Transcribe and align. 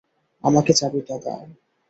আমাকে 0.43 0.71
চাবিটা 0.73 1.15
দাও! 1.23 1.43